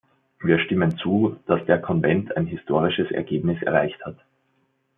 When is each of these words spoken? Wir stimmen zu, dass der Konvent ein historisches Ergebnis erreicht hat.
Wir 0.41 0.57
stimmen 0.57 0.97
zu, 0.97 1.37
dass 1.45 1.63
der 1.67 1.79
Konvent 1.79 2.35
ein 2.35 2.47
historisches 2.47 3.11
Ergebnis 3.11 3.61
erreicht 3.61 4.03
hat. 4.03 4.15